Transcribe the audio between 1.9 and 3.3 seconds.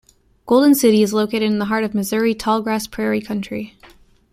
Missouri Tall Grass Prairie